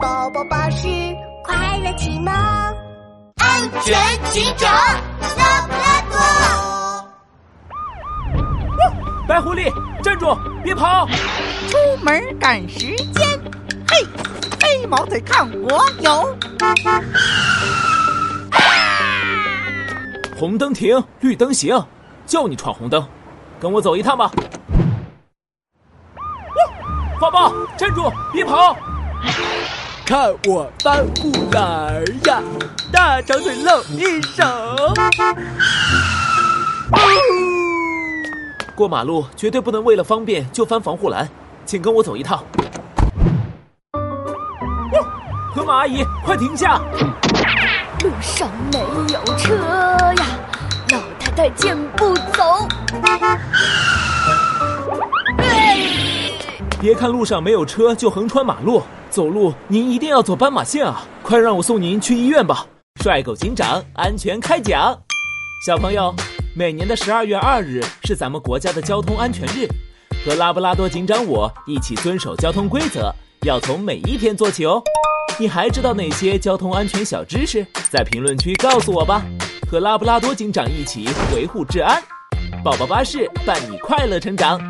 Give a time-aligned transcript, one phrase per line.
[0.00, 0.88] 宝宝巴士
[1.44, 2.32] 快乐启蒙，
[3.36, 3.96] 安全
[4.30, 4.72] 警长
[5.36, 6.18] 拉布拉多。
[9.28, 9.72] 白狐狸，
[10.02, 11.06] 站住，别跑！
[11.68, 13.28] 出门赶时间，
[13.88, 14.04] 嘿，
[14.60, 16.36] 黑毛腿看我有！
[20.36, 21.80] 红灯停，绿灯行，
[22.26, 23.06] 叫你闯红灯，
[23.60, 24.30] 跟我走一趟吧。
[27.20, 28.76] 花豹，站住，别跑！
[30.06, 32.42] 看我翻护栏呀，
[32.92, 34.44] 大长腿露一手。
[38.76, 41.26] 过马路绝对不能为了方便就翻防护栏，
[41.64, 42.44] 请跟我走一趟。
[45.54, 46.78] 河马阿姨，快停下！
[48.02, 48.78] 路上没
[49.10, 50.26] 有车呀，
[50.90, 52.13] 老太太健步
[56.84, 61.02] 别看路上没有车就横穿马路，走路您一定要走斑马线啊！
[61.22, 62.66] 快让我送您去医院吧！
[63.02, 64.94] 帅狗警长安全开讲。
[65.66, 66.14] 小朋友，
[66.54, 69.66] 每年的十二月二日是咱们国家的交通安全日，
[70.26, 73.10] 和拉布拉多警长我一起遵守交通规则，
[73.46, 74.82] 要从每一天做起哦。
[75.38, 77.66] 你还知道哪些交通安全小知识？
[77.88, 79.24] 在评论区告诉我吧！
[79.70, 82.02] 和拉布拉多警长一起维护治安，
[82.62, 84.60] 宝宝巴士伴你快乐成长。